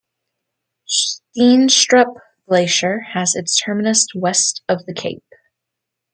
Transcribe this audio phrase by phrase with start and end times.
[0.89, 2.15] Steenstrup
[2.47, 5.23] Glacier has its terminus west of the cape.